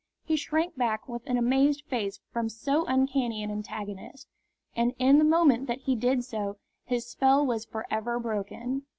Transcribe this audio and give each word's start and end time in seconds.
He 0.23 0.35
shrank 0.35 0.75
back 0.75 1.07
with 1.07 1.21
an 1.27 1.37
amazed 1.37 1.83
face 1.85 2.21
from 2.31 2.49
so 2.49 2.85
uncanny 2.87 3.43
an 3.43 3.51
antagonist. 3.51 4.27
And 4.75 4.95
in 4.97 5.19
the 5.19 5.23
moment 5.23 5.67
that 5.67 5.81
he 5.81 5.95
did 5.95 6.23
so 6.23 6.57
his 6.85 7.05
spell 7.05 7.45
was 7.45 7.65
for 7.65 7.85
ever 7.93 8.17
broken. 8.19 8.87